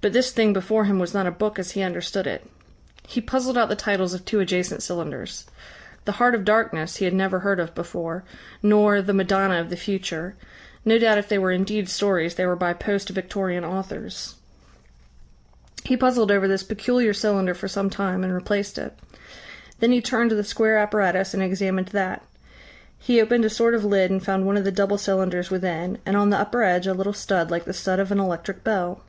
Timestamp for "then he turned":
19.78-20.30